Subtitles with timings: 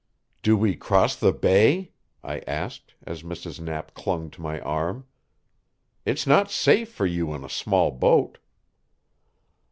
[0.41, 1.91] "Do we cross the bay?"
[2.23, 3.59] I asked, as Mrs.
[3.59, 5.05] Knapp clung to my arm.
[6.07, 8.39] "It's not safe for you in a small boat."